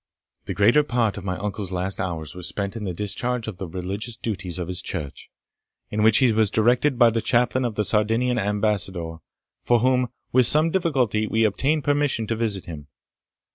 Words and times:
The 0.45 0.55
greater 0.55 0.81
part 0.81 1.15
of 1.17 1.23
my 1.23 1.37
uncle's 1.37 1.71
last 1.71 2.01
hours 2.01 2.33
were 2.33 2.41
spent 2.41 2.75
in 2.75 2.85
the 2.85 2.91
discharge 2.93 3.47
of 3.47 3.57
the 3.57 3.67
religious 3.67 4.17
duties 4.17 4.57
of 4.57 4.67
his 4.67 4.81
church, 4.81 5.29
in 5.91 6.01
which 6.01 6.17
he 6.17 6.31
was 6.33 6.49
directed 6.49 6.97
by 6.97 7.11
the 7.11 7.21
chaplain 7.21 7.63
of 7.63 7.75
the 7.75 7.85
Sardinian 7.85 8.39
ambassador, 8.39 9.17
for 9.61 9.77
whom, 9.81 10.07
with 10.31 10.47
some 10.47 10.71
difficulty, 10.71 11.27
we 11.27 11.43
obtained 11.43 11.83
permission 11.83 12.25
to 12.25 12.35
visit 12.35 12.65
him. 12.65 12.87